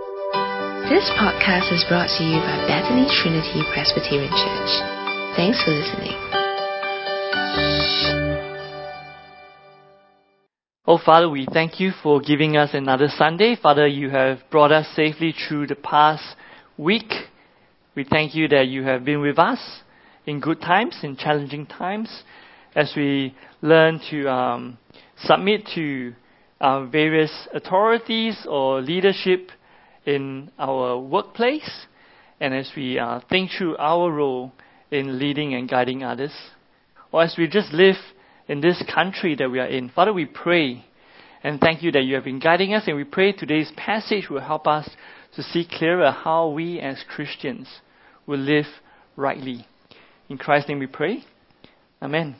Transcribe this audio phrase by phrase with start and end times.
[0.00, 4.72] This podcast is brought to you by Bethany Trinity Presbyterian Church.
[5.36, 6.16] Thanks for listening.
[10.86, 13.56] Oh, Father, we thank you for giving us another Sunday.
[13.62, 16.24] Father, you have brought us safely through the past
[16.78, 17.12] week.
[17.94, 19.60] We thank you that you have been with us
[20.24, 22.22] in good times, in challenging times,
[22.74, 24.78] as we learn to um,
[25.24, 26.14] submit to
[26.58, 29.50] uh, various authorities or leadership
[30.14, 31.86] in our workplace,
[32.40, 34.52] and as we uh, think through our role
[34.90, 36.32] in leading and guiding others,
[37.12, 37.96] or as we just live
[38.48, 39.88] in this country that we are in.
[39.90, 40.84] Father, we pray
[41.42, 44.40] and thank you that you have been guiding us, and we pray today's passage will
[44.40, 44.88] help us
[45.36, 47.66] to see clearer how we as Christians
[48.26, 48.66] will live
[49.16, 49.66] rightly.
[50.28, 51.24] In Christ's name we pray.
[52.02, 52.36] Amen.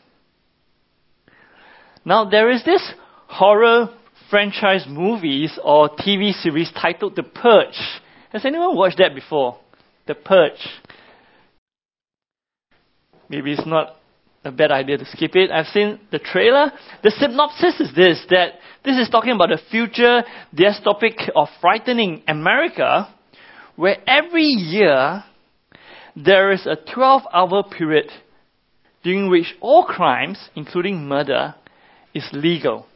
[2.04, 2.92] Now, there is this
[3.26, 3.88] horror
[4.30, 7.78] franchise movies or TV series titled The Purge.
[8.32, 9.58] Has anyone watched that before?
[10.06, 10.66] The Purge.
[13.28, 13.96] Maybe it's not
[14.44, 15.50] a bad idea to skip it.
[15.50, 16.72] I've seen the trailer.
[17.02, 20.22] The synopsis is this that this is talking about a future
[20.54, 23.14] dystopic or frightening America
[23.76, 25.24] where every year
[26.16, 28.10] there is a 12 hour period
[29.02, 31.54] during which all crimes, including murder,
[32.14, 32.86] is legal.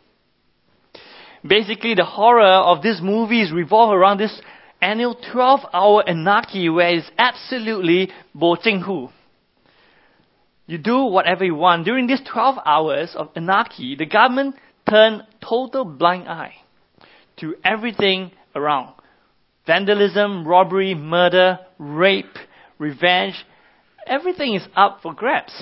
[1.46, 4.40] Basically, the horror of these movies revolve around this
[4.80, 9.08] annual 12 hour anarchy where it's absolutely bo hu.
[10.66, 11.84] You do whatever you want.
[11.84, 14.56] During these 12 hours of anarchy, the government
[14.88, 16.54] turned total blind eye
[17.38, 18.94] to everything around.
[19.66, 22.36] Vandalism, robbery, murder, rape,
[22.78, 23.34] revenge,
[24.06, 25.52] everything is up for grabs.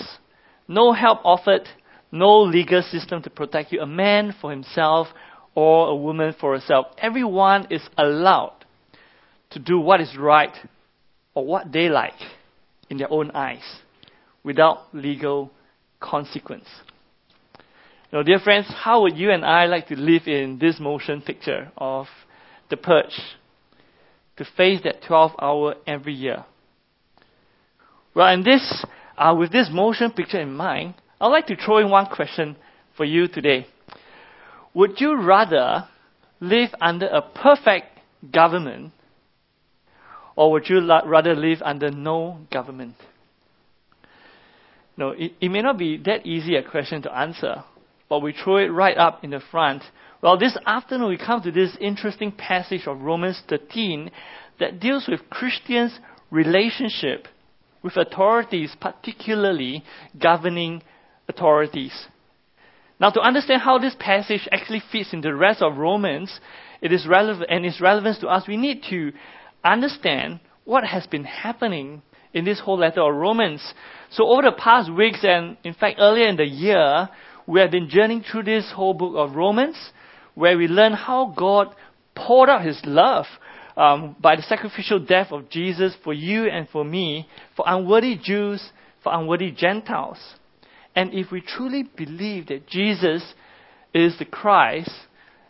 [0.69, 1.69] No help offered,
[2.13, 3.81] no legal system to protect you.
[3.81, 5.09] A man for himself
[5.55, 6.87] or a woman for herself.
[6.99, 8.55] Everyone is allowed
[9.51, 10.55] to do what is right
[11.35, 12.19] or what they like
[12.89, 13.63] in their own eyes
[14.45, 15.51] without legal
[16.01, 16.67] consequence.
[18.13, 21.73] Now, dear friends, how would you and I like to live in this motion picture
[21.79, 22.07] of
[22.69, 23.19] the purge?
[24.37, 26.45] To face that 12 hour every year.
[28.15, 28.85] Well, in this,
[29.17, 32.57] uh, with this motion picture in mind, I'd like to throw in one question
[32.97, 33.67] for you today.
[34.75, 35.89] Would you rather
[36.41, 37.87] live under a perfect
[38.31, 38.93] government
[40.37, 42.95] or would you la- rather live under no government?
[44.97, 47.65] No, it, it may not be that easy a question to answer,
[48.09, 49.83] but we throw it right up in the front.
[50.23, 54.11] Well, this afternoon we come to this interesting passage of Romans 13
[54.61, 55.99] that deals with Christians'
[56.31, 57.27] relationship
[57.83, 59.83] with authorities, particularly
[60.19, 60.83] governing
[61.29, 62.07] authorities.
[63.03, 66.39] Now, to understand how this passage actually fits in the rest of Romans,
[66.81, 68.47] it is relevant and its relevance to us.
[68.47, 69.11] We need to
[69.65, 72.03] understand what has been happening
[72.33, 73.61] in this whole letter of Romans.
[74.13, 77.09] So, over the past weeks, and in fact, earlier in the year,
[77.45, 79.77] we have been journeying through this whole book of Romans,
[80.37, 81.75] where we learn how God
[82.15, 83.27] poured out His love
[83.77, 87.27] um, by the sacrificial death of Jesus for you and for me,
[87.57, 88.63] for unworthy Jews,
[89.03, 90.19] for unworthy Gentiles.
[90.95, 93.35] And if we truly believe that Jesus
[93.95, 94.91] is the Christ,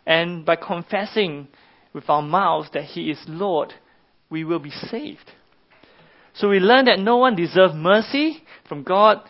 [0.05, 1.47] and by confessing
[1.93, 3.73] with our mouths that He is Lord,
[4.29, 5.31] we will be saved.
[6.33, 9.21] So we learn that no one deserves mercy from God,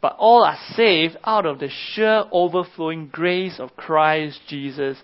[0.00, 4.98] but all are saved out of the sheer overflowing grace of Christ Jesus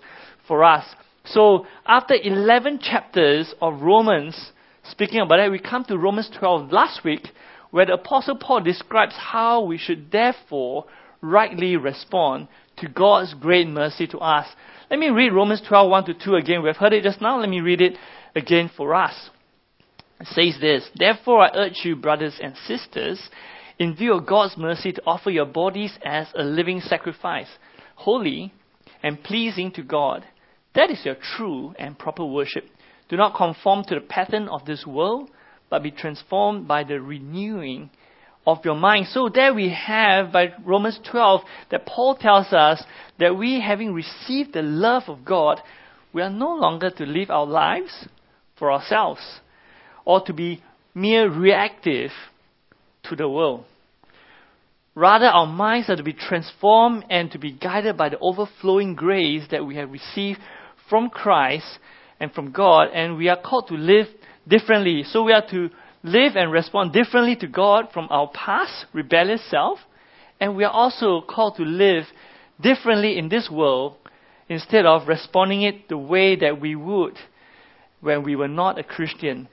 [0.47, 0.85] for us.
[1.25, 4.51] So after 11 chapters of Romans,
[4.89, 7.27] speaking about that, we come to Romans 12 last week,
[7.71, 10.85] where the Apostle Paul describes how we should therefore
[11.21, 12.47] rightly respond
[12.77, 14.47] to God's great mercy to us.
[14.89, 16.63] Let me read Romans 12, 1 to 2 again.
[16.63, 17.39] We've heard it just now.
[17.39, 17.97] Let me read it
[18.35, 19.29] again for us.
[20.19, 23.21] It says this, Therefore I urge you, brothers and sisters,
[23.77, 27.47] in view of God's mercy, to offer your bodies as a living sacrifice,
[27.95, 28.53] holy
[29.03, 30.25] and pleasing to God.
[30.75, 32.65] That is your true and proper worship.
[33.09, 35.29] Do not conform to the pattern of this world,
[35.69, 37.89] but be transformed by the renewing
[38.45, 39.07] of your mind.
[39.11, 42.83] So there we have by Romans 12 that Paul tells us
[43.19, 45.59] that we having received the love of God,
[46.13, 48.07] we are no longer to live our lives
[48.57, 49.21] for ourselves
[50.05, 50.63] or to be
[50.95, 52.11] mere reactive
[53.03, 53.65] to the world.
[54.95, 59.43] Rather, our minds are to be transformed and to be guided by the overflowing grace
[59.51, 60.39] that we have received
[60.89, 61.79] from Christ
[62.19, 64.07] and from God, and we are called to live
[64.49, 65.03] differently.
[65.03, 65.69] So we are to
[66.03, 69.79] live and respond differently to God from our past rebellious self,
[70.39, 72.05] and we are also called to live
[72.59, 73.95] differently in this world
[74.47, 77.17] instead of responding it the way that we would
[78.01, 79.47] when we were not a Christian.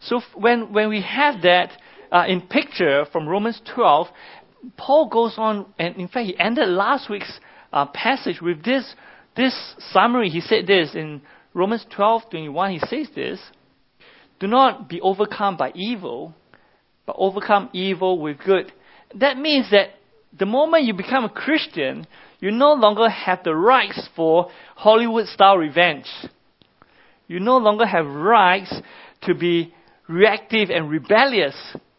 [0.00, 1.70] So when, when we have that
[2.10, 4.08] uh, in picture from Romans 12,
[4.76, 7.40] Paul goes on, and in fact, he ended last week's
[7.72, 8.94] uh, passage with this,
[9.36, 9.54] this
[9.92, 10.28] summary.
[10.28, 11.22] He said this in
[11.54, 12.72] Romans 12 21.
[12.72, 13.40] He says this
[14.42, 16.34] Do not be overcome by evil,
[17.06, 18.72] but overcome evil with good.
[19.14, 19.90] That means that
[20.36, 22.08] the moment you become a Christian,
[22.40, 26.08] you no longer have the rights for Hollywood style revenge.
[27.28, 28.74] You no longer have rights
[29.28, 29.72] to be
[30.08, 31.54] reactive and rebellious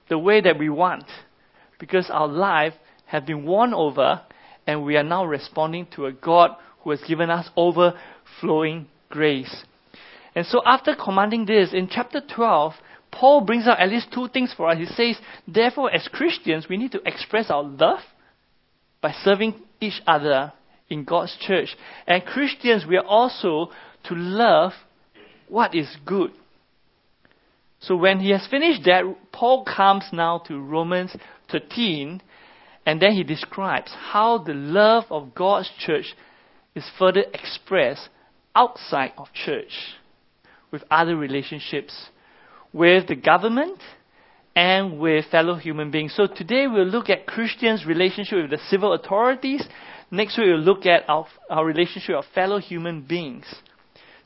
[0.09, 1.05] the way that we want
[1.79, 2.73] because our life
[3.05, 4.21] have been won over
[4.67, 9.63] and we are now responding to a God who has given us overflowing grace.
[10.35, 12.73] And so after commanding this in chapter 12,
[13.11, 14.77] Paul brings out at least two things for us.
[14.77, 17.99] He says, therefore, as Christians, we need to express our love
[19.01, 20.53] by serving each other
[20.89, 21.75] in God's church.
[22.07, 23.69] And Christians, we are also
[24.05, 24.71] to love
[25.47, 26.31] what is good.
[27.79, 31.15] So when he has finished that, Paul comes now to Romans
[31.51, 32.21] 13,
[32.85, 36.15] and then he describes how the love of God's church
[36.75, 38.09] is further expressed
[38.55, 39.71] outside of church
[40.73, 42.09] with other relationships,
[42.73, 43.79] with the government,
[44.55, 46.13] and with fellow human beings.
[46.15, 49.63] So today we'll look at Christians' relationship with the civil authorities.
[50.11, 53.45] Next week we'll look at our, our relationship with fellow human beings.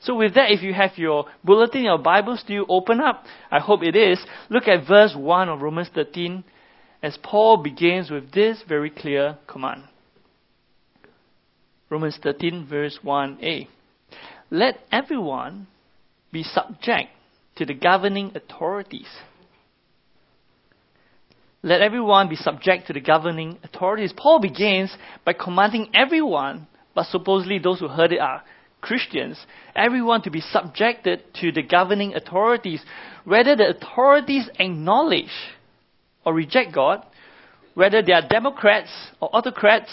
[0.00, 3.24] So with that, if you have your bulletin or Bibles, you open up?
[3.50, 4.18] I hope it is.
[4.48, 6.44] Look at verse 1 of Romans 13
[7.02, 9.84] as Paul begins with this very clear command.
[11.90, 13.66] Romans 13 verse 1a.
[14.50, 15.66] Let everyone
[16.32, 17.08] be subject
[17.56, 19.08] to the governing authorities.
[21.62, 24.12] Let everyone be subject to the governing authorities.
[24.16, 24.94] Paul begins
[25.24, 28.42] by commanding everyone, but supposedly those who heard it are
[28.80, 29.44] Christians,
[29.74, 32.80] everyone to be subjected to the governing authorities,
[33.24, 35.32] whether the authorities acknowledge
[36.24, 37.04] or reject God,
[37.74, 38.90] whether they are Democrats
[39.20, 39.90] or autocrats,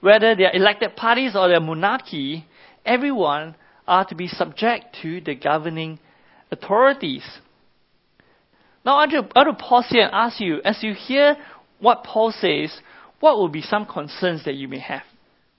[0.00, 2.44] whether they are elected parties or they are monarchy,
[2.84, 3.54] everyone
[3.86, 5.98] are to be subject to the governing
[6.50, 7.24] authorities.
[8.84, 11.36] Now, I want to pause here and ask you, as you hear
[11.80, 12.76] what Paul says,
[13.20, 15.02] what will be some concerns that you may have,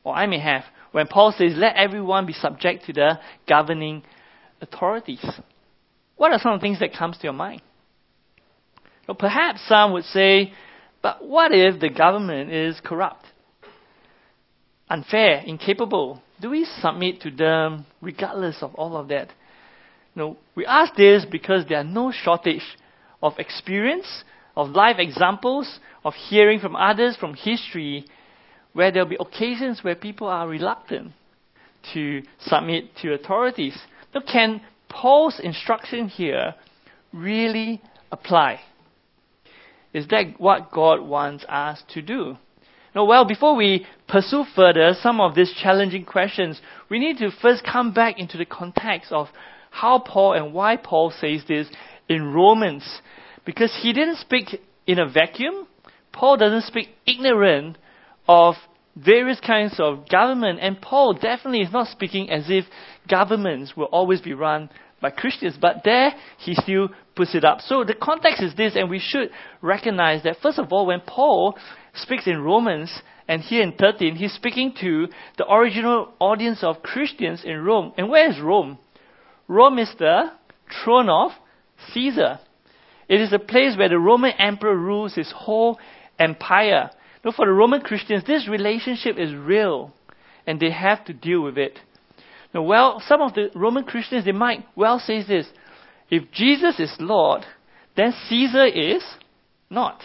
[0.04, 4.04] or I may have, when Paul says, let everyone be subject to the governing
[4.62, 5.26] authorities.
[6.16, 7.62] What are some things that comes to your mind?
[9.08, 10.54] Well, perhaps some would say,
[11.02, 13.26] but what if the government is corrupt,
[14.90, 16.22] unfair, incapable?
[16.40, 19.30] Do we submit to them regardless of all of that?
[20.16, 22.64] No, we ask this because there are no shortage
[23.22, 24.24] of experience,
[24.56, 28.06] of life examples, of hearing from others, from history,
[28.74, 31.12] where there'll be occasions where people are reluctant
[31.94, 33.78] to submit to authorities.
[34.14, 36.54] Now, can Paul's instruction here
[37.14, 37.82] really
[38.12, 38.60] apply?
[39.94, 42.38] Is that what God wants us to do?
[42.98, 46.60] Now, well, before we pursue further some of these challenging questions,
[46.90, 49.28] we need to first come back into the context of
[49.70, 51.68] how Paul and why Paul says this
[52.10, 52.84] in Romans.
[53.46, 55.68] Because he didn't speak in a vacuum.
[56.12, 57.78] Paul doesn't speak ignorant
[58.28, 58.56] of
[58.96, 60.58] various kinds of government.
[60.60, 62.66] And Paul definitely is not speaking as if
[63.08, 67.60] governments will always be run by Christians, but there he still puts it up.
[67.62, 69.32] So the context is this, and we should
[69.62, 71.58] recognize that first of all, when Paul
[71.94, 75.08] speaks in Romans and here in 13, he's speaking to
[75.38, 77.92] the original audience of Christians in Rome.
[77.98, 78.78] And where is Rome?
[79.48, 80.32] Rome is the
[80.84, 81.32] throne of
[81.94, 82.40] Caesar.
[83.10, 85.80] It is a place where the Roman emperor rules his whole
[86.20, 86.92] empire.
[87.24, 89.94] Now, for the Roman Christians, this relationship is real,
[90.46, 91.80] and they have to deal with it.
[92.54, 95.48] Now, well, some of the Roman Christians, they might well say this
[96.10, 97.44] if Jesus is Lord,
[97.96, 99.04] then Caesar is
[99.70, 100.02] not.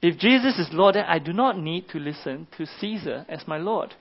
[0.00, 3.58] If Jesus is Lord, then I do not need to listen to Caesar as my
[3.58, 3.94] Lord.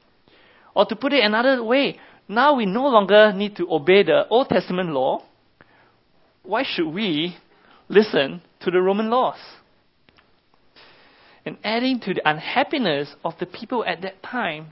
[0.75, 4.49] Or to put it another way, now we no longer need to obey the Old
[4.49, 5.23] Testament law.
[6.43, 7.37] Why should we
[7.87, 9.37] listen to the Roman laws?
[11.45, 14.67] and adding to the unhappiness of the people at that time,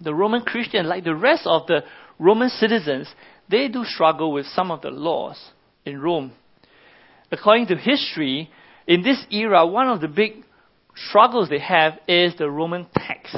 [0.00, 1.82] the Roman Christians, like the rest of the
[2.18, 3.08] Roman citizens,
[3.50, 5.38] they do struggle with some of the laws
[5.84, 6.32] in Rome.
[7.32, 8.50] According to history,
[8.86, 10.44] in this era, one of the big
[10.94, 13.36] struggles they have is the Roman tax.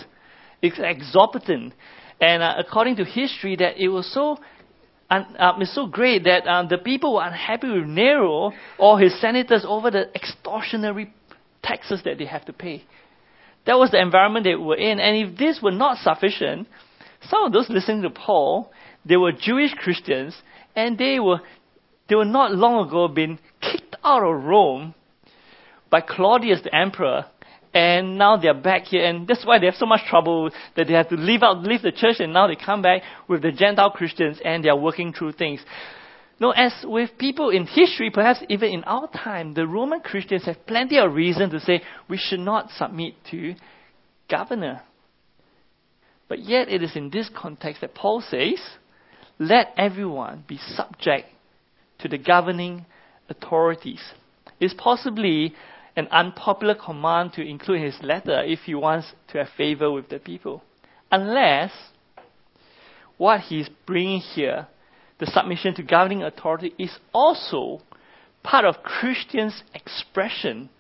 [0.61, 1.75] It's exorbitant.
[2.21, 4.39] And uh, according to history, that it was so
[5.11, 9.63] um, it's so great that um, the people were unhappy with Nero or his senators
[9.67, 11.11] over the extortionary
[11.63, 12.83] taxes that they have to pay.
[13.67, 15.01] That was the environment they were in.
[15.01, 16.67] And if this were not sufficient,
[17.29, 18.73] some of those listening to Paul,
[19.05, 20.35] they were Jewish Christians,
[20.77, 21.41] and they were,
[22.09, 24.95] they were not long ago been kicked out of Rome
[25.91, 27.27] by Claudius the emperor,
[27.75, 30.95] and now they're back here, and that's why they have so much trouble that they
[30.95, 33.91] have to leave out, leave the church, and now they come back with the Gentile
[33.91, 35.61] Christians, and they are working through things.
[36.39, 40.67] No, as with people in history, perhaps even in our time, the Roman Christians have
[40.67, 43.55] plenty of reason to say we should not submit to
[44.29, 44.83] governor.
[46.29, 48.59] But yet it is in this context that Paul says,
[49.39, 51.29] let everyone be subject
[52.01, 52.87] to the governing
[53.29, 54.03] authorities.
[54.61, 55.55] It's possibly
[55.97, 60.09] an unpopular command to include in his letter if he wants to have favor with
[60.09, 60.63] the people.
[61.11, 61.73] Unless
[63.19, 64.69] what he's bringing here,
[65.19, 67.83] the submission to governing authority, is also
[68.43, 70.71] part of Christians' expression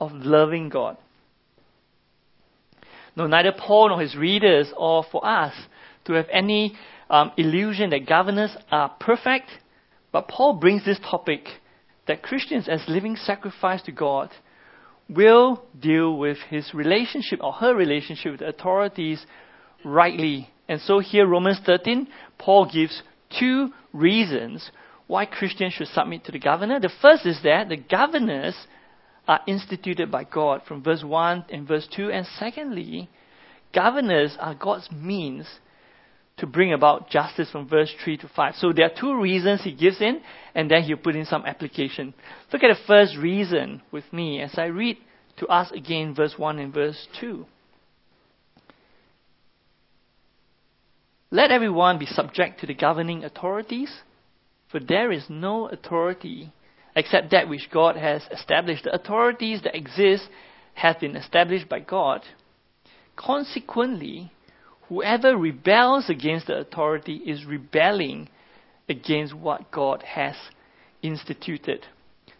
[0.00, 0.96] of loving God.
[3.16, 5.52] No, neither Paul nor his readers or for us
[6.08, 6.76] to have any
[7.08, 9.48] um, illusion that governors are perfect,
[10.10, 11.46] but Paul brings this topic
[12.06, 14.30] that Christians, as living sacrifice to God,
[15.08, 19.24] will deal with his relationship or her relationship with the authorities
[19.84, 20.50] rightly.
[20.68, 23.02] And so here, Romans 13, Paul gives
[23.38, 24.70] two reasons
[25.06, 26.80] why Christians should submit to the governor.
[26.80, 28.54] The first is that the governors
[29.26, 32.10] are instituted by God from verse 1 and verse 2.
[32.10, 33.08] And secondly,
[33.74, 35.46] governors are God's means
[36.38, 38.54] to bring about justice from verse 3 to 5.
[38.56, 40.20] So there are two reasons he gives in,
[40.54, 42.14] and then he'll put in some application.
[42.52, 44.98] Look at the first reason with me as I read
[45.38, 47.44] to us again verse 1 and verse 2.
[51.30, 53.92] Let everyone be subject to the governing authorities,
[54.70, 56.52] for there is no authority
[56.96, 58.84] except that which God has established.
[58.84, 60.28] The authorities that exist
[60.74, 62.22] have been established by God.
[63.14, 64.32] Consequently,
[64.88, 68.28] whoever rebels against the authority is rebelling
[68.88, 70.34] against what God has
[71.02, 71.84] instituted.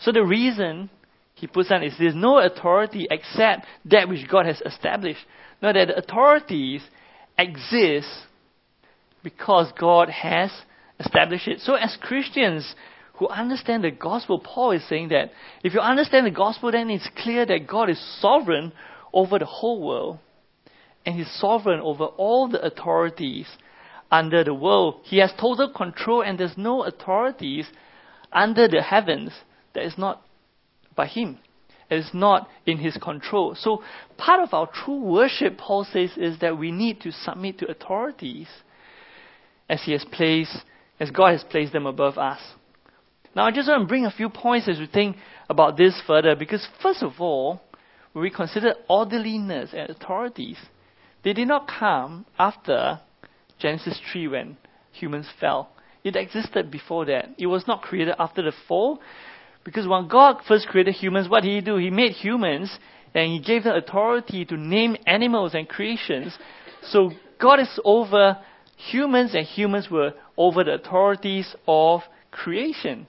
[0.01, 0.91] So the reason
[1.35, 5.21] he puts on is there's no authority except that which God has established.
[5.63, 6.83] Now that the authorities
[7.39, 8.09] exist
[9.23, 10.51] because God has
[10.99, 11.61] established it.
[11.61, 12.75] So as Christians
[13.15, 17.09] who understand the gospel, Paul is saying that if you understand the gospel, then it's
[17.19, 18.73] clear that God is sovereign
[19.13, 20.19] over the whole world
[21.09, 23.47] and he's sovereign over all the authorities
[24.11, 25.01] under the world.
[25.05, 27.67] He has total control, and there's no authorities
[28.31, 29.33] under the heavens
[29.73, 30.23] that is not
[30.95, 31.39] by him.
[31.89, 33.55] It is not in his control.
[33.55, 33.83] So,
[34.19, 38.49] part of our true worship, Paul says, is that we need to submit to authorities
[39.67, 40.59] as he has placed,
[41.01, 42.41] as God has placed them above us.
[43.35, 45.17] Now, I just want to bring a few points as we think
[45.49, 47.63] about this further, because first of all,
[48.13, 50.59] when we consider orderliness and authorities,
[51.25, 53.01] they did not come after
[53.59, 54.57] Genesis 3 when
[54.93, 55.71] humans fell.
[56.05, 57.31] It existed before that.
[57.39, 59.01] It was not created after the fall.
[59.65, 61.77] Because when God first created humans, what did He do?
[61.77, 62.79] He made humans
[63.15, 66.37] and He gave them authority to name animals and creations.
[66.85, 67.11] So
[67.41, 68.39] God is over
[68.77, 73.07] humans and humans were over the authorities of creation.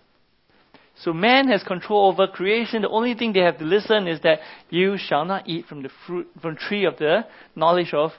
[1.03, 2.81] So man has control over creation.
[2.81, 4.39] The only thing they have to listen is that
[4.69, 7.25] you shall not eat from the fruit from tree of the
[7.55, 8.11] knowledge of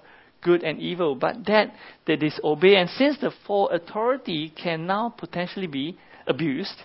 [0.42, 1.14] good and evil.
[1.14, 1.74] But that
[2.06, 6.82] they disobey, and since the fall, authority can now potentially be abused.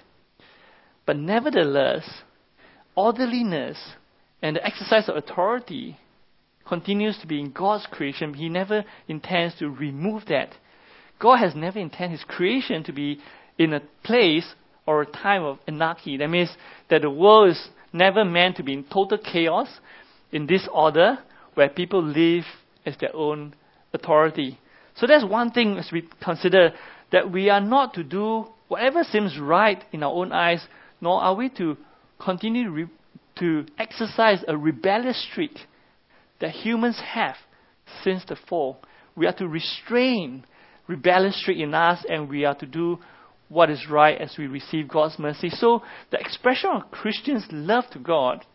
[1.05, 2.03] But nevertheless,
[2.95, 3.77] orderliness
[4.41, 5.97] and the exercise of authority
[6.67, 8.33] continues to be in God's creation.
[8.33, 10.49] He never intends to remove that.
[11.19, 13.19] God has never intended His creation to be
[13.57, 14.55] in a place
[14.85, 16.17] or a time of anarchy.
[16.17, 16.49] That means
[16.89, 19.67] that the world is never meant to be in total chaos,
[20.31, 21.19] in disorder,
[21.55, 22.43] where people live
[22.85, 23.55] as their own
[23.93, 24.59] authority.
[24.95, 26.73] So that's one thing as we consider
[27.11, 30.65] that we are not to do whatever seems right in our own eyes,
[31.01, 31.77] nor are we to
[32.23, 32.87] continue re-
[33.39, 35.57] to exercise a rebellious streak
[36.39, 37.35] that humans have
[38.03, 38.79] since the fall.
[39.15, 40.45] We are to restrain
[40.87, 42.99] rebellious streak in us, and we are to do
[43.55, 45.49] what is right as we receive God's mercy.
[45.49, 45.81] So
[46.11, 48.45] the expression of Christians' love to God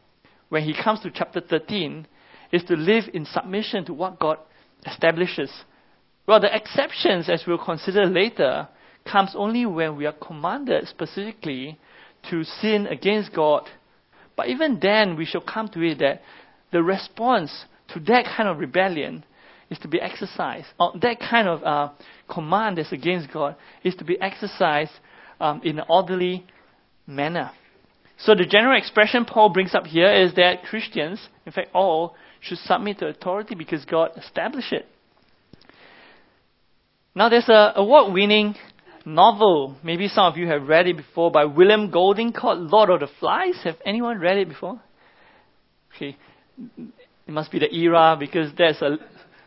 [0.50, 2.06] when he comes to chapter 13
[2.52, 4.36] is to live in submission to what God
[4.86, 5.50] establishes.
[6.26, 8.68] Well, the exceptions, as we'll consider later,
[9.10, 11.78] comes only when we are commanded specifically
[12.28, 13.62] to sin against God.
[14.36, 16.20] But even then, we shall come to it that
[16.72, 17.64] the response
[17.94, 19.24] to that kind of rebellion
[19.70, 20.66] is to be exercised.
[20.78, 21.90] Or that kind of uh,
[22.28, 24.92] command that's against God is to be exercised
[25.40, 26.44] um, in an orderly
[27.06, 27.52] manner.
[28.18, 32.58] So the general expression Paul brings up here is that Christians, in fact all, should
[32.58, 34.86] submit to authority because God established it.
[37.14, 38.54] Now, there's a award winning
[39.04, 39.76] novel.
[39.82, 43.08] Maybe some of you have read it before by William Golding called Lord of the
[43.18, 43.56] Flies.
[43.64, 44.80] Have anyone read it before?
[45.96, 46.16] Okay.
[47.26, 48.98] It must be the era because there's a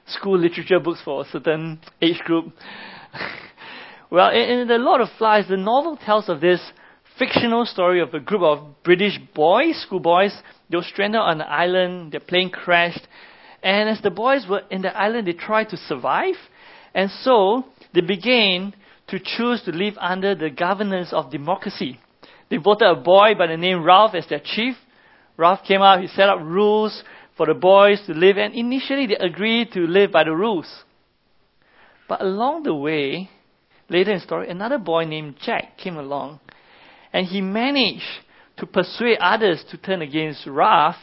[0.07, 2.53] school literature books for a certain age group.
[4.11, 6.59] well, in, in The Lord of Flies, the novel tells of this
[7.17, 10.35] fictional story of a group of British boys, schoolboys.
[10.69, 13.07] They were stranded on an island, their plane crashed,
[13.61, 16.35] and as the boys were in the island, they tried to survive,
[16.93, 18.73] and so they began
[19.07, 21.99] to choose to live under the governance of democracy.
[22.49, 24.75] They voted a boy by the name Ralph as their chief.
[25.37, 27.03] Ralph came out, he set up rules
[27.35, 30.83] for the boys to live, and initially they agreed to live by the rules.
[32.07, 33.29] But along the way,
[33.89, 36.39] later in the story, another boy named Jack came along,
[37.11, 38.03] and he managed
[38.57, 40.97] to persuade others to turn against Ralph,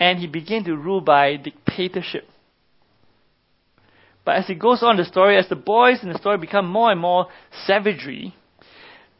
[0.00, 2.28] and he began to rule by dictatorship.
[4.24, 6.90] But as it goes on the story, as the boys in the story become more
[6.90, 7.26] and more
[7.66, 8.34] savagery,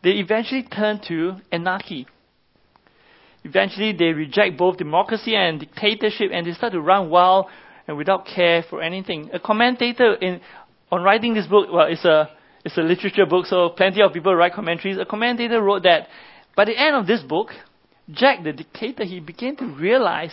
[0.02, 2.06] they eventually turn to anarchy.
[3.44, 7.46] Eventually, they reject both democracy and dictatorship and they start to run wild
[7.88, 9.30] and without care for anything.
[9.32, 10.40] A commentator in,
[10.90, 12.30] on writing this book, well, it's a,
[12.64, 14.98] it's a literature book, so plenty of people write commentaries.
[14.98, 16.08] A commentator wrote that
[16.54, 17.48] by the end of this book,
[18.10, 20.32] Jack, the dictator, he began to realize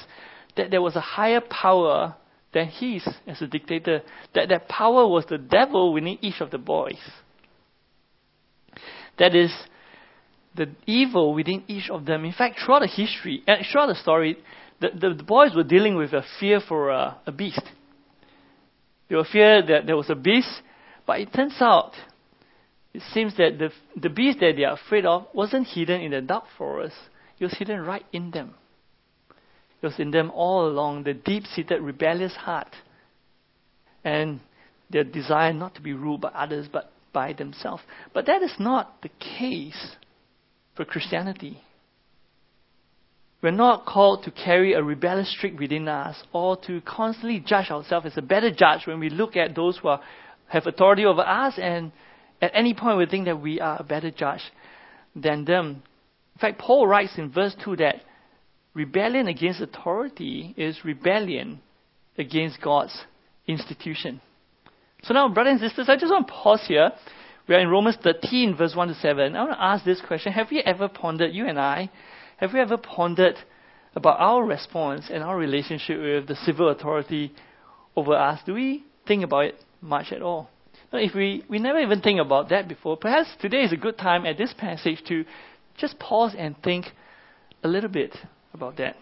[0.58, 2.16] that there was a higher power
[2.54, 4.02] than his as a dictator,
[4.34, 7.00] that that power was the devil within each of the boys.
[9.18, 9.52] That is,
[10.60, 12.26] the evil within each of them.
[12.26, 14.38] In fact, throughout the history, and throughout the story,
[14.82, 17.64] the, the, the boys were dealing with a fear for a, a beast.
[19.08, 20.62] They were fear that there was a beast,
[21.08, 21.94] but it turns out,
[22.94, 26.22] it seems that the, the beast that they are afraid of wasn't hidden in the
[26.22, 26.98] dark forest.
[27.40, 28.56] It was hidden right in them.
[29.82, 32.76] It was in them all along, the deep seated rebellious heart.
[34.04, 34.42] And
[34.90, 37.84] their desire not to be ruled by others but by themselves.
[38.14, 39.96] But that is not the case
[40.80, 41.62] for Christianity.
[43.42, 48.06] We're not called to carry a rebellious streak within us or to constantly judge ourselves
[48.06, 50.00] as a better judge when we look at those who are,
[50.48, 51.92] have authority over us and
[52.42, 54.40] at any point we think that we are a better judge
[55.14, 55.84] than them.
[56.36, 57.96] In fact, Paul writes in verse 2 that
[58.74, 61.60] rebellion against authority is rebellion
[62.18, 62.98] against God's
[63.48, 64.22] institution.
[65.04, 66.92] So now, brothers and sisters, I just want to pause here.
[67.50, 69.36] We are in Romans 13, verse 1 to 7.
[69.36, 71.90] I want to ask this question Have you ever pondered, you and I,
[72.38, 73.38] have we ever pondered
[73.96, 77.34] about our response and our relationship with the civil authority
[77.96, 78.40] over us?
[78.46, 80.52] Do we think about it much at all?
[80.94, 84.28] If we, we never even think about that before, perhaps today is a good time
[84.28, 85.26] at this passage to
[85.76, 86.86] just pause and think
[87.64, 88.16] a little bit
[88.54, 88.96] about that.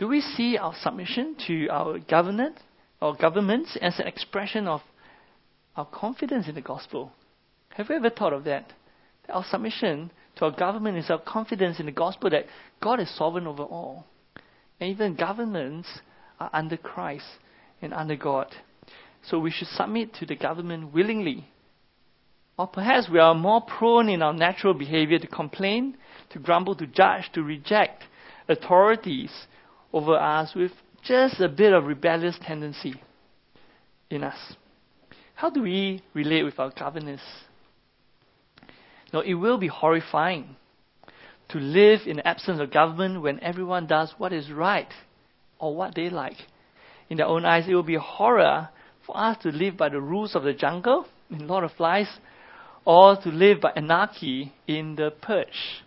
[0.00, 2.56] Do we see our submission to our government,
[3.00, 4.80] our governments, as an expression of
[5.76, 7.12] our confidence in the gospel?
[7.70, 8.72] Have you ever thought of that?
[9.26, 12.46] that our submission to our government is our confidence in the gospel that
[12.80, 14.06] God is sovereign over all.
[14.80, 15.88] And even governments
[16.40, 17.26] are under Christ
[17.80, 18.48] and under God.
[19.24, 21.48] So we should submit to the government willingly.
[22.58, 25.96] Or perhaps we are more prone in our natural behavior to complain
[26.30, 28.04] to grumble, to judge, to reject
[28.48, 29.30] authorities
[29.92, 30.72] over us with
[31.04, 32.94] just a bit of rebellious tendency
[34.10, 34.56] in us.
[35.42, 37.18] How do we relate with our governors?
[39.12, 40.54] Now, it will be horrifying
[41.48, 44.86] to live in the absence of government when everyone does what is right
[45.58, 46.36] or what they like.
[47.10, 48.68] In their own eyes, it will be horror
[49.04, 52.06] for us to live by the rules of the jungle in Lord of Flies
[52.84, 55.82] or to live by anarchy in the Purge.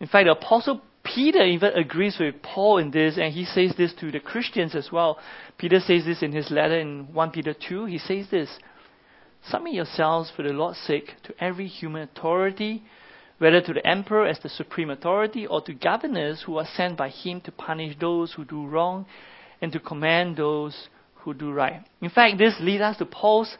[0.00, 3.92] In fact, the Apostle Peter even agrees with Paul in this, and he says this
[4.00, 5.18] to the Christians as well.
[5.58, 7.84] Peter says this in his letter in 1 Peter 2.
[7.84, 8.58] He says this
[9.46, 12.82] Submit yourselves for the Lord's sake to every human authority,
[13.38, 17.10] whether to the emperor as the supreme authority, or to governors who are sent by
[17.10, 19.04] him to punish those who do wrong
[19.60, 21.84] and to command those who do right.
[22.00, 23.56] In fact, this leads us to Paul's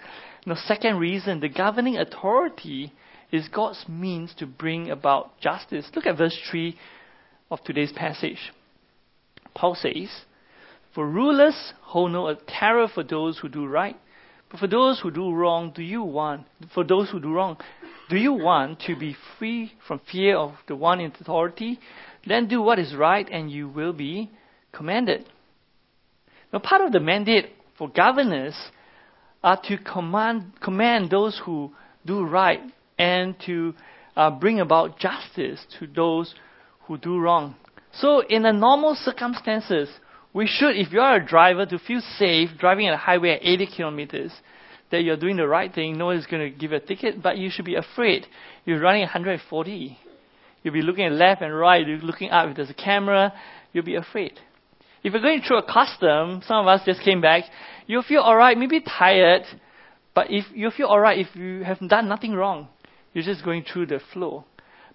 [0.47, 1.41] know, second reason.
[1.41, 2.93] The governing authority
[3.33, 5.87] is God's means to bring about justice.
[5.95, 6.77] Look at verse 3
[7.55, 8.53] of today's passage.
[9.55, 10.09] Paul says,
[10.93, 13.97] For rulers hold no a terror for those who do right,
[14.51, 17.57] but for those who do wrong, do you want, for those who do wrong,
[18.11, 21.79] do you want to be free from fear of the one in authority?
[22.27, 24.33] Then do what is right and you will be
[24.73, 25.25] commanded.
[26.53, 28.57] Now, part of the mandate for governors
[29.45, 31.71] are to command, command those who
[32.05, 32.61] do right
[32.99, 33.75] and to
[34.17, 36.35] uh, bring about justice to those
[36.87, 37.57] who do wrong.
[37.93, 39.89] So, in the normal circumstances,
[40.35, 43.47] We should, if you are a driver, to feel safe driving at a highway at
[43.47, 44.33] 80 kilometers,
[44.91, 45.97] that you're doing the right thing.
[45.97, 48.27] No one is going to give you a ticket, but you should be afraid.
[48.65, 49.99] You're running 140.
[50.63, 51.87] You'll be looking left and right.
[51.87, 52.49] You're looking up.
[52.51, 53.33] If there's a camera,
[53.73, 54.33] you'll be afraid.
[55.05, 57.45] If you're going through a custom, some of us just came back,
[57.87, 59.43] you'll feel alright, maybe tired,
[60.15, 62.69] but if you feel alright if you have done nothing wrong.
[63.13, 64.47] You're just going through the flow.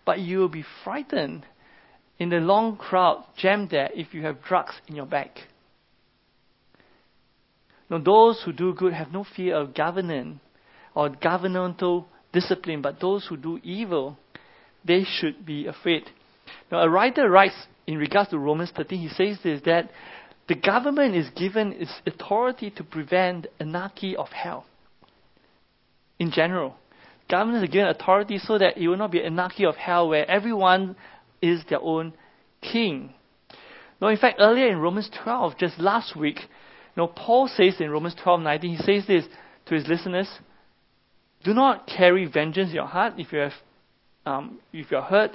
[0.05, 1.45] But you will be frightened
[2.19, 5.31] in the long crowd jammed there if you have drugs in your bag.
[7.89, 10.39] Now, those who do good have no fear of governance
[10.93, 14.17] or governmental discipline, but those who do evil,
[14.85, 16.03] they should be afraid.
[16.71, 17.55] Now, a writer writes
[17.87, 19.89] in regards to Romans 13, he says this that
[20.47, 24.65] the government is given its authority to prevent anarchy of hell.
[26.19, 26.75] In general,
[27.29, 30.95] government is given authority so that it will not be anarchy of hell where everyone
[31.41, 32.13] is their own
[32.61, 33.13] king.
[34.01, 37.89] Now, in fact, earlier in Romans 12, just last week, you know, Paul says in
[37.89, 39.25] Romans 12, 19, he says this
[39.65, 40.29] to his listeners,
[41.43, 43.53] do not carry vengeance in your heart if you have,
[44.25, 45.31] um, if you're hurt,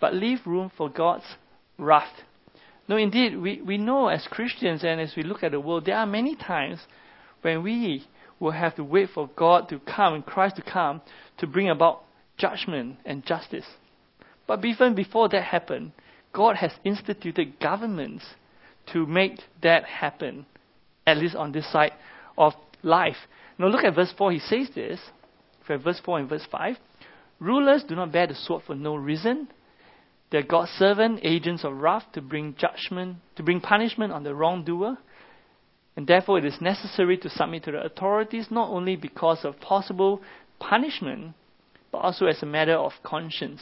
[0.00, 1.24] but leave room for God's
[1.78, 2.12] wrath.
[2.88, 5.96] No, indeed, we, we know as Christians and as we look at the world, there
[5.96, 6.80] are many times
[7.42, 8.06] when we
[8.40, 11.00] will have to wait for God to come and Christ to come
[11.38, 12.02] to bring about
[12.36, 13.64] judgment and justice.
[14.46, 15.92] But even before that happened,
[16.32, 18.24] God has instituted governments
[18.92, 20.46] to make that happen,
[21.06, 21.92] at least on this side
[22.36, 23.16] of life.
[23.58, 24.32] Now look at verse 4.
[24.32, 25.00] He says this,
[25.66, 26.76] verse 4 and verse 5.
[27.38, 29.48] Rulers do not bear the sword for no reason.
[30.30, 34.96] They're God's servant, agents of wrath to bring judgment, to bring punishment on the wrongdoer.
[35.96, 40.22] And therefore, it is necessary to submit to the authorities not only because of possible
[40.58, 41.34] punishment,
[41.90, 43.60] but also as a matter of conscience.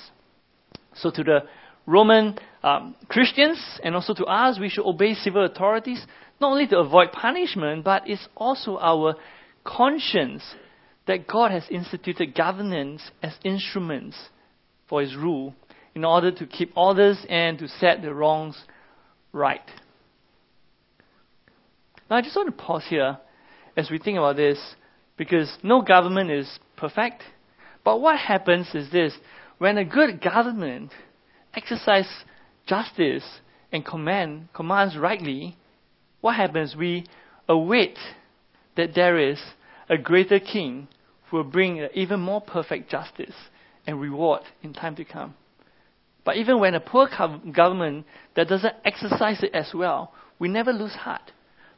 [0.94, 1.40] So, to the
[1.87, 6.05] Roman um, Christians and also to us, we should obey civil authorities
[6.40, 9.14] not only to avoid punishment, but it's also our
[9.64, 10.42] conscience
[11.07, 14.16] that God has instituted governance as instruments
[14.88, 15.55] for His rule
[15.94, 18.57] in order to keep orders and to set the wrongs
[19.33, 19.61] right.
[22.09, 23.18] Now, I just want to pause here
[23.76, 24.59] as we think about this
[25.16, 27.22] because no government is perfect.
[27.85, 29.12] But what happens is this
[29.61, 30.90] when a good government
[31.53, 32.11] exercises
[32.66, 33.23] justice
[33.70, 35.55] and command, commands rightly,
[36.23, 36.75] what happens?
[36.75, 37.05] We
[37.46, 37.99] await
[38.79, 39.38] that there is
[39.87, 40.88] a greater king
[41.29, 43.35] who will bring even more perfect justice
[43.87, 45.35] and reward in time to come.
[46.25, 47.07] But even when a poor
[47.53, 51.33] government that doesn't exercise it as well, we never lose heart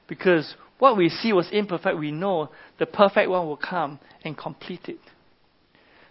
[0.06, 4.88] because what we see was imperfect, we know the perfect one will come and complete
[4.88, 5.00] it.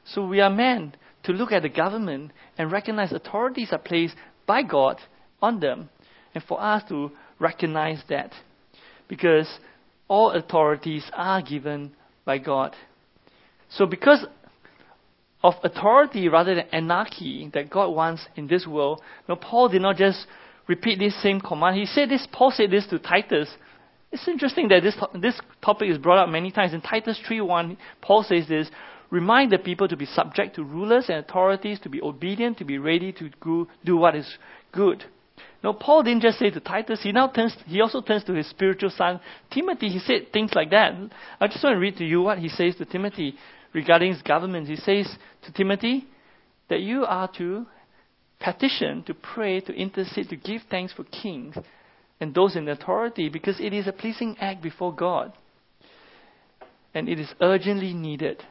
[0.03, 4.63] So we are meant to look at the government and recognize authorities are placed by
[4.63, 4.97] God
[5.41, 5.89] on them,
[6.33, 8.31] and for us to recognize that.
[9.07, 9.47] Because
[10.07, 11.91] all authorities are given
[12.25, 12.75] by God.
[13.69, 14.25] So, because
[15.43, 19.97] of authority rather than anarchy that God wants in this world, no, Paul did not
[19.97, 20.27] just
[20.67, 21.77] repeat this same command.
[21.77, 23.49] He said this, Paul said this to Titus
[24.11, 26.73] it's interesting that this, this topic is brought up many times.
[26.73, 28.69] In Titus 3.1, Paul says this,
[29.11, 32.77] remind the people to be subject to rulers and authorities, to be obedient, to be
[32.77, 34.37] ready to go, do what is
[34.71, 35.03] good.
[35.63, 38.49] Now, Paul didn't just say to Titus, he now turns, he also turns to his
[38.49, 39.19] spiritual son,
[39.51, 39.89] Timothy.
[39.89, 40.93] He said things like that.
[41.39, 43.35] I just want to read to you what he says to Timothy
[43.73, 44.67] regarding his government.
[44.67, 45.07] He says
[45.43, 46.07] to Timothy
[46.69, 47.67] that you are to
[48.39, 51.55] petition, to pray, to intercede, to give thanks for kings
[52.19, 55.33] and those in authority because it is a pleasing act before God.
[56.93, 58.43] And it is urgently needed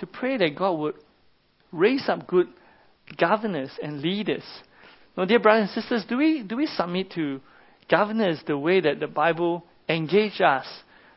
[0.00, 0.94] to pray that God would
[1.72, 2.48] raise up good
[3.16, 4.44] governors and leaders.
[5.16, 7.40] Now, dear brothers and sisters, do we, do we submit to
[7.90, 10.66] governors the way that the Bible engages us?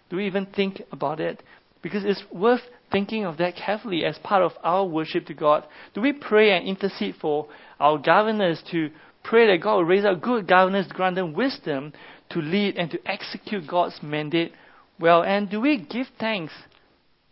[0.10, 1.41] Do we even think about it?
[1.82, 5.65] Because it's worth thinking of that carefully as part of our worship to God.
[5.93, 7.48] Do we pray and intercede for
[7.80, 8.89] our governors to
[9.24, 11.93] pray that God will raise up good governors, grant them wisdom
[12.30, 14.54] to lead and to execute God's mandate
[15.00, 15.24] well.
[15.24, 16.54] And do we give thanks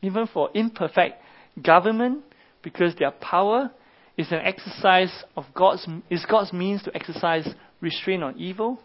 [0.01, 1.21] even for imperfect
[1.61, 2.23] government
[2.61, 3.71] because their power
[4.17, 7.47] is an exercise of God's is God's means to exercise
[7.81, 8.79] restraint on evil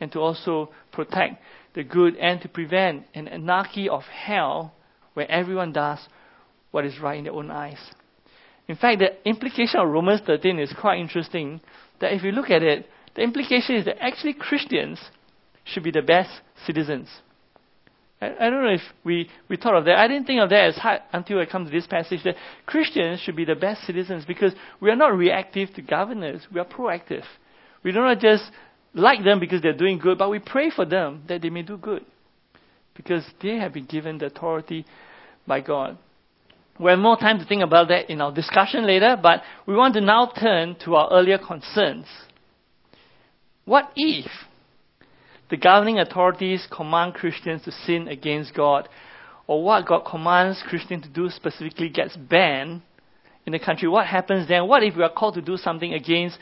[0.00, 1.42] and to also protect
[1.74, 4.74] the good and to prevent an anarchy of hell
[5.14, 5.98] where everyone does
[6.70, 7.78] what is right in their own eyes.
[8.66, 11.60] In fact, the implication of Romans 13 is quite interesting
[12.00, 14.98] that if you look at it, the implication is that actually Christians
[15.64, 16.30] should be the best
[16.66, 17.08] citizens.
[18.24, 19.98] I, I don't know if we, we thought of that.
[19.98, 23.20] I didn't think of that as hard until I come to this passage that Christians
[23.20, 27.24] should be the best citizens because we are not reactive to governors, we are proactive.
[27.82, 28.44] We do not just
[28.94, 31.76] like them because they're doing good, but we pray for them that they may do
[31.76, 32.04] good
[32.94, 34.86] because they have been given the authority
[35.46, 35.98] by God.
[36.78, 39.94] We have more time to think about that in our discussion later, but we want
[39.94, 42.06] to now turn to our earlier concerns.
[43.64, 44.26] What if
[45.50, 48.88] the governing authorities command Christians to sin against God,
[49.46, 52.82] or what God commands Christians to do specifically gets banned
[53.46, 53.88] in the country?
[53.88, 54.66] What happens then?
[54.68, 56.38] What if we are called to do something against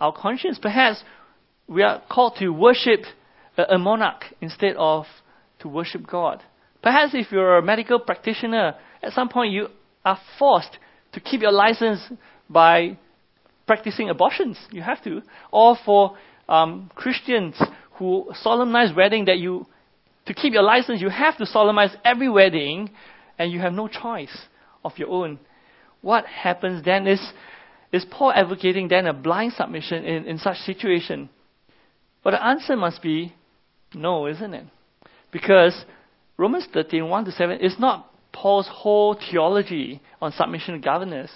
[0.00, 0.58] our conscience?
[0.60, 1.02] Perhaps
[1.66, 3.00] we are called to worship
[3.56, 5.06] a, monarch instead of
[5.60, 6.42] to worship God.
[6.82, 9.68] Perhaps if you're a medical practitioner, at some point you
[10.04, 10.78] are forced
[11.12, 12.00] to keep your license
[12.48, 12.98] by
[13.66, 14.58] practicing abortions.
[14.70, 15.22] You have to.
[15.50, 16.16] Or for
[16.48, 17.54] um, Christians
[17.94, 19.66] who solemnize wedding that you,
[20.26, 22.90] to keep your license, you have to solemnize every wedding
[23.38, 24.36] and you have no choice
[24.84, 25.38] of your own.
[26.00, 27.20] What happens then is,
[27.92, 31.30] is Paul advocating then a blind submission in, in such situation?
[32.22, 33.34] But the answer must be
[33.94, 34.64] no, isn't it?
[35.30, 35.84] Because
[36.36, 41.30] Romans 13, 1 to 7 is not Paul's whole theology on submission to governors.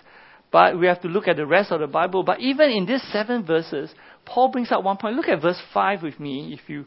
[0.50, 2.22] But we have to look at the rest of the Bible.
[2.22, 3.90] But even in these seven verses,
[4.24, 5.16] Paul brings out one point.
[5.16, 6.87] Look at verse 5 with me, if you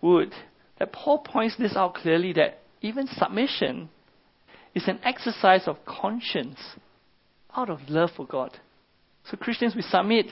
[0.00, 0.32] would.
[0.78, 3.90] That Paul points this out clearly that even submission
[4.74, 6.58] is an exercise of conscience
[7.56, 8.58] out of love for God.
[9.30, 10.26] So, Christians, we submit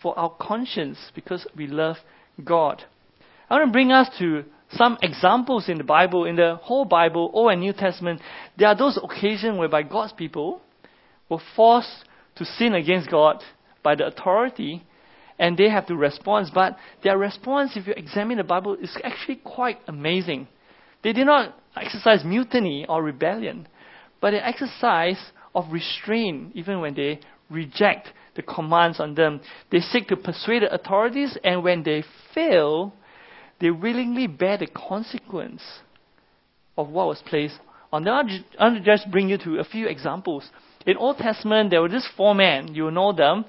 [0.00, 1.96] for our conscience because we love
[2.42, 2.82] God.
[3.48, 7.30] I want to bring us to some examples in the Bible, in the whole Bible,
[7.32, 8.20] Old and New Testament.
[8.58, 10.60] There are those occasions whereby God's people
[11.32, 12.04] were forced
[12.36, 13.42] to sin against God
[13.82, 14.84] by the authority
[15.38, 16.50] and they have to respond.
[16.54, 20.46] But their response, if you examine the Bible, is actually quite amazing.
[21.02, 23.66] They did not exercise mutiny or rebellion,
[24.20, 25.18] but an exercise
[25.54, 27.18] of restraint even when they
[27.50, 29.40] reject the commands on them.
[29.70, 32.94] They seek to persuade the authorities, and when they fail,
[33.60, 35.62] they willingly bear the consequence
[36.76, 37.58] of what was placed
[37.92, 38.14] on them.
[38.58, 40.48] I want to just bring you to a few examples.
[40.86, 42.74] In Old Testament, there were these four men.
[42.74, 43.44] You know them.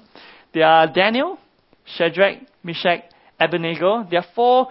[0.52, 1.38] They are Daniel,
[1.84, 3.02] Shadrach, Meshach,
[3.40, 4.06] Abednego.
[4.08, 4.68] They are four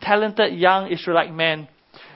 [0.00, 1.68] talented young Israelite men.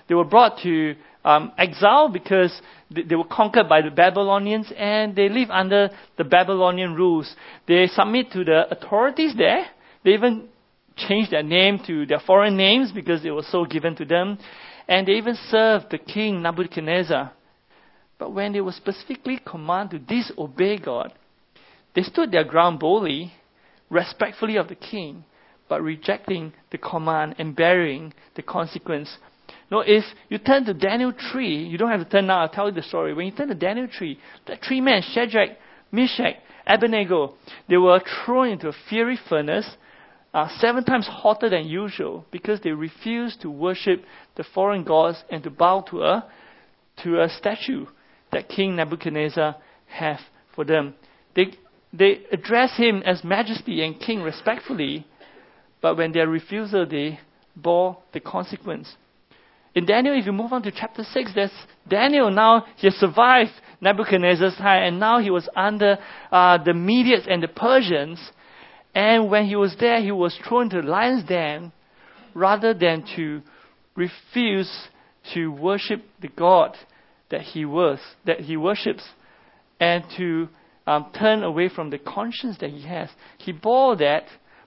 [0.09, 5.17] They were brought to um, exile because they, they were conquered by the Babylonians and
[5.17, 7.35] they live under the Babylonian rules.
[7.67, 9.67] They submit to the authorities there.
[10.05, 10.49] They even
[10.97, 14.39] changed their name to their foreign names because it was so given to them.
[14.87, 17.33] And they even served the king Nebuchadnezzar.
[18.19, 21.13] But when they were specifically commanded to disobey God,
[21.95, 23.33] they stood their ground boldly,
[23.91, 25.25] respectfully of the king,
[25.69, 29.17] but rejecting the command and bearing the consequence.
[29.71, 32.69] No, if you turn to Daniel 3, you don't have to turn now, I'll tell
[32.69, 33.15] you the story.
[33.15, 35.51] When you turn to Daniel 3, the three men, Shadrach,
[35.93, 37.35] Meshach, Abednego,
[37.69, 39.69] they were thrown into a fiery furnace,
[40.35, 44.05] uh, seven times hotter than usual, because they refused to worship
[44.37, 46.31] the foreign gods and to bow to a,
[47.03, 47.87] to a statue
[48.33, 50.21] that King Nebuchadnezzar have
[50.55, 50.95] for them.
[51.35, 51.53] They,
[51.93, 55.07] they address him as majesty and king respectfully,
[55.81, 57.21] but when their refusal, they
[57.57, 58.95] bore the consequence.
[59.75, 61.53] In Daniel, if you move on to chapter 6, there's
[61.89, 65.99] Daniel now, he has survived Nebuchadnezzar's time, and now he was under
[66.33, 68.19] uh, the Medes and the Persians.
[68.95, 71.71] And when he was there, he was thrown into the lion's den
[72.35, 73.43] rather than to
[73.95, 74.89] refuse
[75.35, 76.77] to worship the God
[77.31, 79.05] that he was, that he worships,
[79.81, 80.49] and to
[80.87, 83.11] um, turn away from the conscience that he has.
[83.39, 84.25] He bore that,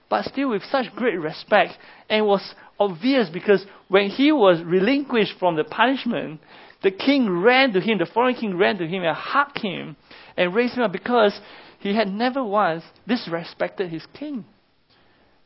[0.08, 1.72] but still with such great respect,
[2.08, 6.40] and was obvious because when he was relinquished from the punishment,
[6.82, 9.96] the king ran to him, the foreign king ran to him and hugged him
[10.36, 11.38] and raised him up because
[11.78, 14.44] he had never once disrespected his king.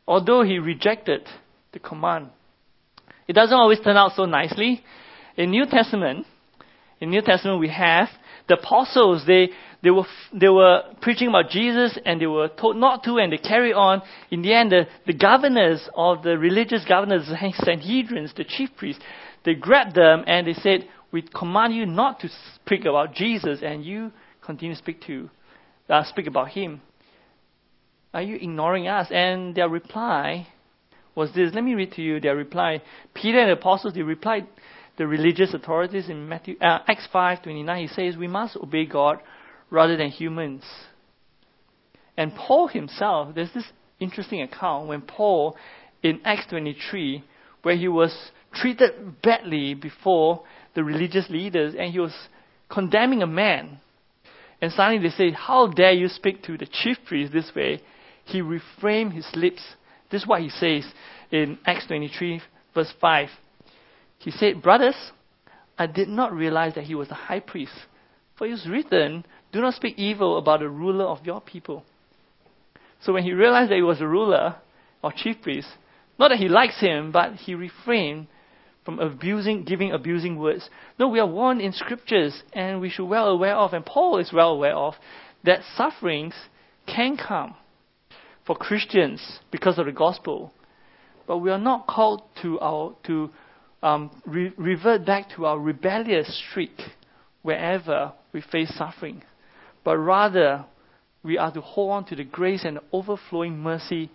[0.07, 1.27] Although he rejected
[1.73, 2.31] the command.
[3.27, 4.83] It doesn't always turn out so nicely.
[5.37, 6.27] In New Testament,
[7.01, 8.09] in New Testament, we have
[8.49, 9.25] the apostles.
[9.27, 9.51] They
[9.83, 13.39] they were they were preaching about Jesus, and they were told not to, and they
[13.39, 14.03] carry on.
[14.31, 19.03] In the end, the, the governors of the religious governors, the Sanhedrins, the chief priests,
[19.45, 23.85] they grabbed them and they said, "We command you not to speak about Jesus, and
[23.85, 25.29] you continue to speak to
[25.89, 26.81] uh, speak about him.
[28.15, 30.49] Are you ignoring us?" And their reply
[31.15, 31.53] was this.
[31.55, 32.83] Let me read to you their reply.
[33.15, 34.47] Peter and the apostles they replied
[34.97, 39.21] the religious authorities in Matthew, uh, Acts 5:29 he says we must obey God
[39.71, 40.65] rather than humans.
[42.17, 45.57] And Paul himself, there's this interesting account when Paul
[46.03, 47.23] in Acts 23
[47.63, 52.15] where he was treated badly before the religious leaders and he was
[52.69, 53.81] condemning a man.
[54.61, 57.83] And suddenly they say, How dare you speak to the chief priest this way?
[58.25, 59.63] He reframed his lips
[60.11, 60.85] This is what he says
[61.31, 62.41] in Acts 23,
[62.75, 63.29] verse 5.
[64.19, 64.97] He said, Brothers,
[65.79, 67.75] I did not realize that he was a high priest.
[68.37, 71.85] For it is written, Do not speak evil about the ruler of your people.
[73.03, 74.57] So when he realized that he was a ruler
[75.03, 75.69] or chief priest,
[76.19, 78.27] not that he likes him, but he refrained
[78.85, 80.69] from abusing, giving abusing words.
[80.99, 84.33] No, we are warned in scriptures, and we should well aware of, and Paul is
[84.33, 84.95] well aware of,
[85.45, 86.35] that sufferings
[86.87, 87.55] can come
[88.47, 90.53] for Christians because of the gospel.
[91.27, 93.31] But we are not called to our to
[93.87, 96.81] um, re- revert back to our rebellious streak
[97.43, 99.23] wherever we face suffering,
[99.85, 100.65] but rather
[101.23, 104.11] we are to hold on to the grace and overflowing mercy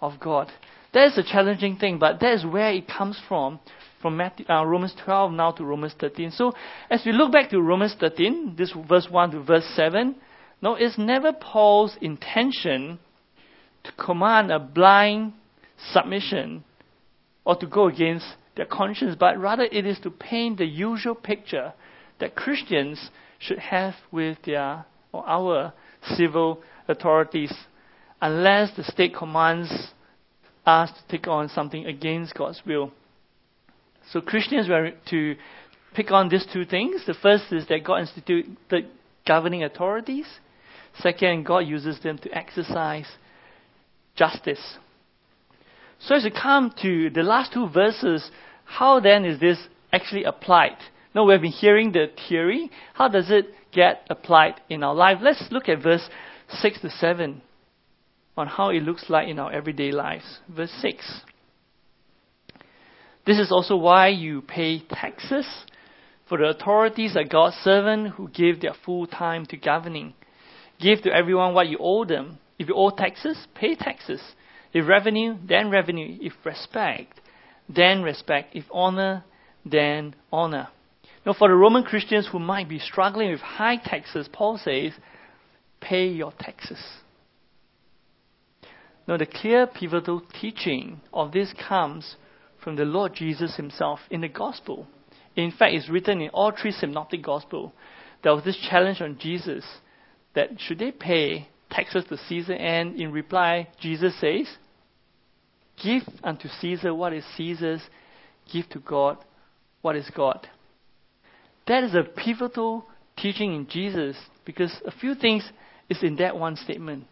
[0.00, 0.50] of God.
[0.92, 3.60] That is a challenging thing, but that is where it comes from,
[4.00, 6.32] from Matthew, uh, Romans 12 now to Romans 13.
[6.32, 6.52] So
[6.90, 10.16] as we look back to Romans 13, this verse 1 to verse 7,
[10.60, 12.98] no, it's never Paul's intention
[13.84, 15.34] to command a blind
[15.92, 16.64] submission
[17.44, 21.72] or to go against their conscience, but rather it is to paint the usual picture
[22.20, 25.72] that Christians should have with their or our
[26.16, 27.52] civil authorities,
[28.20, 29.92] unless the state commands
[30.64, 32.92] us to take on something against God's will.
[34.10, 35.36] So Christians were to
[35.94, 37.04] pick on these two things.
[37.06, 38.56] The first is that God instituted
[39.26, 40.26] governing authorities.
[40.98, 43.06] Second, God uses them to exercise
[44.14, 44.76] justice.
[46.04, 48.28] So as we come to the last two verses,
[48.64, 49.58] how then is this
[49.92, 50.76] actually applied?
[51.14, 52.70] Now we have been hearing the theory.
[52.94, 55.18] How does it get applied in our life?
[55.22, 56.08] Let's look at verse
[56.48, 57.40] 6 to 7
[58.36, 60.40] on how it looks like in our everyday lives.
[60.48, 61.22] Verse 6.
[63.24, 65.46] This is also why you pay taxes,
[66.28, 70.14] for the authorities are God's servants who give their full time to governing.
[70.80, 72.38] Give to everyone what you owe them.
[72.58, 74.20] If you owe taxes, pay taxes.
[74.72, 76.18] If revenue, then revenue.
[76.20, 77.20] If respect,
[77.68, 78.54] then respect.
[78.54, 79.24] If honor,
[79.64, 80.68] then honor.
[81.24, 84.92] Now, for the Roman Christians who might be struggling with high taxes, Paul says,
[85.80, 86.82] pay your taxes.
[89.06, 92.16] Now, the clear pivotal teaching of this comes
[92.62, 94.86] from the Lord Jesus himself in the gospel.
[95.36, 97.72] In fact, it's written in all three synoptic gospels.
[98.22, 99.64] There was this challenge on Jesus
[100.34, 102.54] that should they pay taxes to Caesar?
[102.54, 104.46] And in reply, Jesus says,
[105.82, 107.82] Give unto Caesar what is Caesar's,
[108.52, 109.18] give to God
[109.80, 110.48] what is God.
[111.66, 115.48] That is a pivotal teaching in Jesus because a few things
[115.88, 117.04] is in that one statement.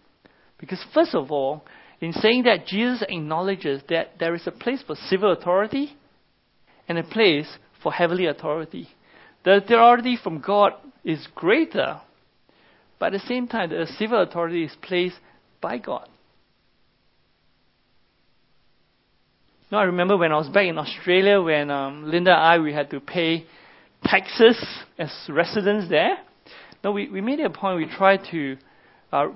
[0.58, 1.64] Because first of all,
[2.00, 5.96] in saying that Jesus acknowledges that there is a place for civil authority
[6.88, 7.48] and a place
[7.82, 8.88] for heavenly authority.
[9.44, 10.72] The authority from God
[11.04, 12.00] is greater,
[12.98, 15.16] but at the same time, the civil authority is placed
[15.60, 16.08] by God.
[19.70, 22.72] Now, I remember when I was back in Australia, when um, Linda and I we
[22.72, 23.46] had to pay
[24.04, 24.62] taxes
[24.98, 26.18] as residents there.
[26.82, 28.56] Now, we, we made it a point we tried to
[29.12, 29.28] uh,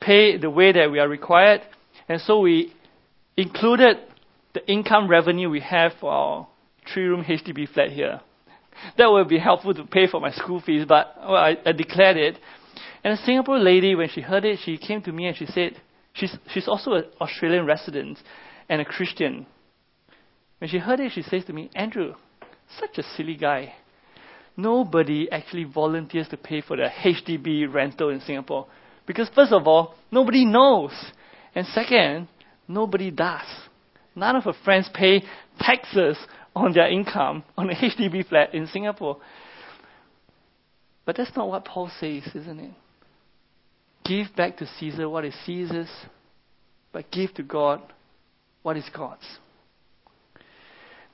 [0.00, 1.62] pay the way that we are required,
[2.08, 2.72] and so we
[3.36, 3.96] included
[4.54, 6.48] the income revenue we have for our
[6.92, 8.20] three-room HDB flat here.
[8.96, 12.16] That would be helpful to pay for my school fees, but well, I, I declared
[12.16, 12.36] it
[13.02, 15.80] and a Singapore lady, when she heard it, she came to me and she said,
[16.12, 18.18] she's, she's also an Australian resident
[18.68, 19.46] and a Christian.
[20.60, 22.14] When she heard it, she says to me, Andrew,
[22.78, 23.74] such a silly guy.
[24.56, 28.66] Nobody actually volunteers to pay for the HDB rental in Singapore.
[29.06, 30.92] Because, first of all, nobody knows.
[31.54, 32.28] And second,
[32.68, 33.46] nobody does.
[34.14, 35.22] None of her friends pay
[35.58, 36.18] taxes
[36.54, 39.16] on their income on a HDB flat in Singapore.
[41.06, 42.72] But that's not what Paul says, isn't it?
[44.04, 45.90] Give back to Caesar what is Caesar's,
[46.92, 47.80] but give to God
[48.62, 49.24] what is God's.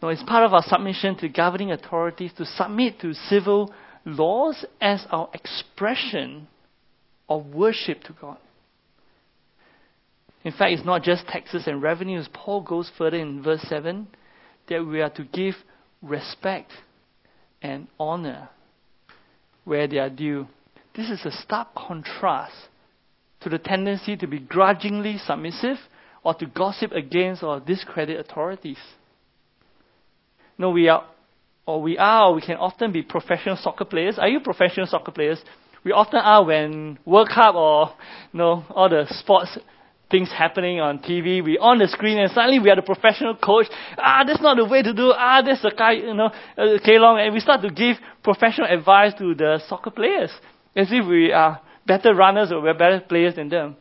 [0.07, 5.05] Now, it's part of our submission to governing authorities to submit to civil laws as
[5.11, 6.47] our expression
[7.29, 8.37] of worship to God.
[10.45, 12.29] In fact, it's not just taxes and revenues.
[12.33, 14.07] Paul goes further in verse 7
[14.69, 15.57] that we are to give
[16.01, 16.71] respect
[17.61, 18.49] and honor
[19.65, 20.47] where they are due.
[20.95, 22.55] This is a stark contrast
[23.41, 25.79] to the tendency to be grudgingly submissive
[26.23, 28.79] or to gossip against or discredit authorities.
[30.59, 31.05] No, we are,
[31.67, 34.19] or we are, or we can often be professional soccer players.
[34.19, 35.43] Are you professional soccer players?
[35.85, 37.91] We often are when World Cup or
[38.33, 39.59] you know all the sports
[40.11, 41.45] things happening on TV.
[41.45, 43.67] We on the screen and suddenly we are the professional coach.
[43.99, 45.13] Ah, that's not the way to do.
[45.15, 49.13] Ah, that's the guy, you know, uh, Long, and we start to give professional advice
[49.19, 50.31] to the soccer players
[50.75, 53.77] as if we are better runners or we're better players than them.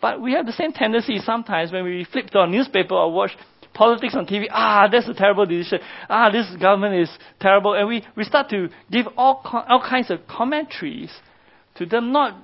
[0.00, 3.32] But we have the same tendency sometimes when we flip to our newspaper or watch
[3.78, 4.46] politics on TV.
[4.50, 5.78] Ah, that's a terrible decision.
[6.10, 7.10] Ah, this government is
[7.40, 7.74] terrible.
[7.74, 11.12] And we, we start to give all, all kinds of commentaries
[11.76, 12.36] to them, not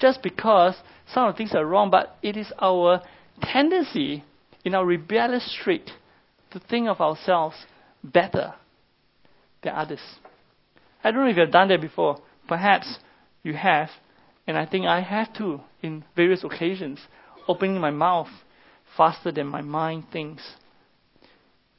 [0.00, 0.74] just because
[1.14, 3.02] some of the things are wrong, but it is our
[3.40, 4.24] tendency
[4.64, 5.86] in our rebellious streak
[6.50, 7.56] to think of ourselves
[8.02, 8.54] better
[9.62, 10.00] than others.
[11.04, 12.20] I don't know if you've done that before.
[12.48, 12.98] Perhaps
[13.44, 13.90] you have,
[14.44, 16.98] and I think I have too, in various occasions,
[17.46, 18.28] opening my mouth
[18.96, 20.42] faster than my mind thinks.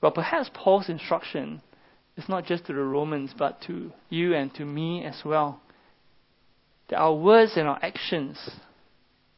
[0.01, 1.61] Well, perhaps Paul's instruction
[2.17, 5.61] is not just to the Romans, but to you and to me as well.
[6.89, 8.37] That our words and our actions,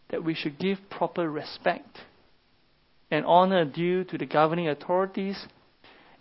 [0.09, 1.99] that we should give proper respect
[3.11, 5.45] and honor due to the governing authorities,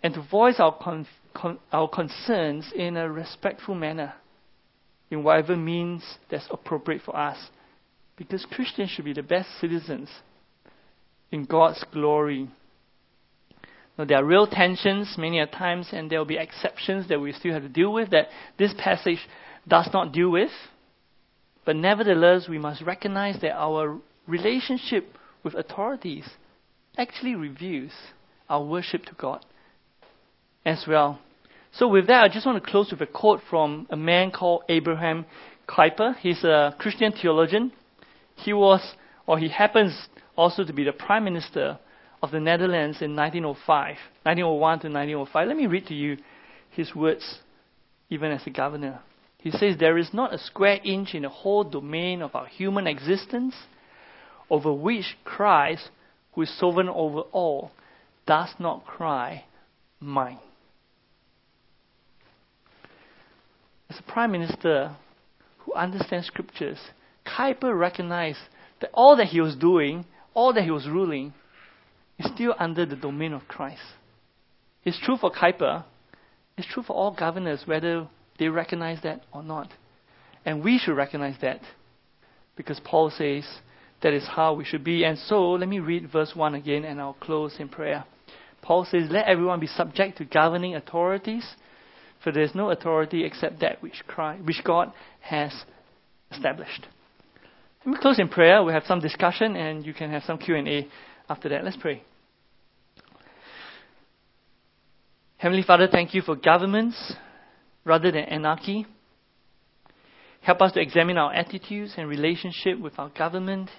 [0.03, 4.13] and to voice our, con- con- our concerns in a respectful manner,
[5.09, 7.37] in whatever means that's appropriate for us.
[8.15, 10.09] Because Christians should be the best citizens
[11.31, 12.49] in God's glory.
[13.97, 17.53] There are real tensions many a times, and there will be exceptions that we still
[17.53, 19.19] have to deal with that this passage
[19.67, 20.51] does not deal with.
[21.63, 26.27] But nevertheless, we must recognize that our relationship with authorities
[26.97, 27.91] actually reveals
[28.49, 29.45] our worship to God
[30.65, 31.19] as well.
[31.71, 34.63] So, with that, I just want to close with a quote from a man called
[34.69, 35.25] Abraham
[35.67, 36.15] Kuyper.
[36.17, 37.71] He's a Christian theologian.
[38.35, 38.81] He was,
[39.27, 39.93] or he happens
[40.35, 41.79] also to be the Prime Minister
[42.23, 43.67] of the Netherlands in 1905,
[44.23, 45.47] 1901 to 1905.
[45.47, 46.17] Let me read to you
[46.69, 47.39] his words,
[48.09, 49.01] even as a governor.
[49.39, 52.87] He says, There is not a square inch in the whole domain of our human
[52.87, 53.53] existence
[54.49, 55.89] over which Christ,
[56.31, 57.71] who is sovereign over all,
[58.25, 59.43] does not cry,
[59.99, 60.39] Mine.
[63.89, 64.95] As a prime minister
[65.59, 66.79] who understands scriptures,
[67.25, 68.39] Kuyper recognized
[68.79, 71.33] that all that he was doing, all that he was ruling,
[72.19, 73.81] is still under the domain of Christ.
[74.83, 75.83] It's true for Kuyper,
[76.57, 78.07] It's true for all governors, whether
[78.37, 79.69] they recognize that or not.
[80.45, 81.61] And we should recognize that
[82.55, 83.45] because Paul says
[84.01, 85.03] that is how we should be.
[85.03, 88.03] And so, let me read verse 1 again and I'll close in prayer.
[88.61, 91.45] Paul says, Let everyone be subject to governing authorities,
[92.23, 94.91] for there is no authority except that which, Christ, which God
[95.21, 95.53] has
[96.31, 96.87] established.
[97.85, 98.63] Let me close in prayer.
[98.63, 100.87] We have some discussion and you can have some Q&A
[101.29, 101.63] after that.
[101.63, 102.03] Let's pray.
[105.37, 107.13] Heavenly Father, thank you for governments
[107.83, 108.85] rather than anarchy.
[110.41, 113.69] Help us to examine our attitudes and relationship with our government.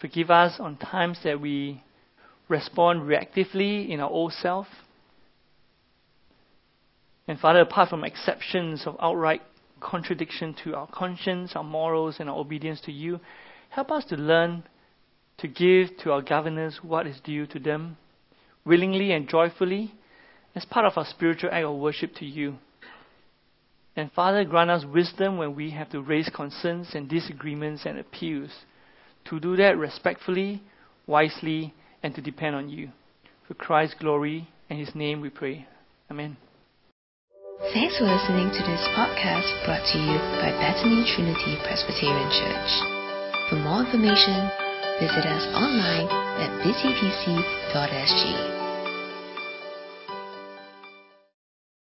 [0.00, 1.82] Forgive us on times that we
[2.48, 4.66] respond reactively in our old self.
[7.28, 9.42] And Father, apart from exceptions of outright
[9.80, 13.20] contradiction to our conscience, our morals, and our obedience to you,
[13.70, 14.64] help us to learn
[15.38, 17.96] to give to our governors what is due to them,
[18.64, 19.92] willingly and joyfully,
[20.54, 22.56] as part of our spiritual act of worship to you.
[23.96, 28.50] And Father, grant us wisdom when we have to raise concerns and disagreements and appeals,
[29.26, 30.62] to do that respectfully,
[31.06, 32.90] wisely, and to depend on you.
[33.46, 35.66] For Christ's glory and His name we pray.
[36.10, 36.36] Amen.
[37.72, 42.70] Thanks for listening to this podcast brought to you by Bethany Trinity Presbyterian Church.
[43.48, 44.50] For more information,
[45.00, 46.08] visit us online
[46.40, 48.61] at busypc.sg.